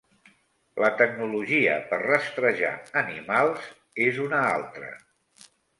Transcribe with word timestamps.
La 0.83 0.89
tecnologia 1.01 1.75
per 1.93 2.01
rastrejar 2.07 2.73
animals 3.05 3.71
és 4.09 4.23
una 4.29 4.45
altra. 4.59 4.93